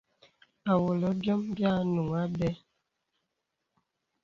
Awɔlə̀ 0.71 1.11
bìom 1.21 1.41
bì 1.55 1.63
ànuŋ 1.77 2.09
àbə̀. 2.23 2.51